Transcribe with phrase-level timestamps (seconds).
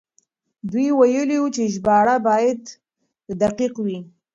[0.71, 2.61] دوی ويلي وو چې ژباړه بايد
[3.41, 3.97] دقيق وي.